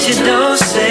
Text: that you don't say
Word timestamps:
that 0.00 0.18
you 0.18 0.24
don't 0.24 0.56
say 0.56 0.89